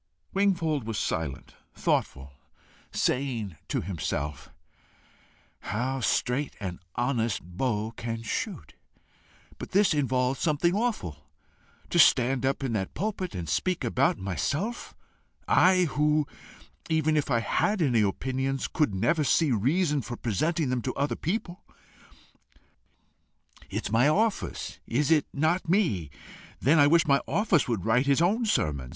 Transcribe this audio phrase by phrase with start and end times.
[0.33, 2.31] Wingfold was silent, thoughtful,
[2.91, 4.49] saying to himself
[5.59, 8.73] "How straight an honest bow can shoot!
[9.59, 11.27] But this involves something awful.
[11.91, 14.95] To stand up in that pulpit and speak about myself!
[15.47, 16.25] I who,
[16.89, 21.15] even if I had any opinions, could never see reason for presenting them to other
[21.15, 21.63] people!
[23.69, 26.09] It's my office, is it not me?
[26.59, 28.89] Then I wish my Office would write his own sermons.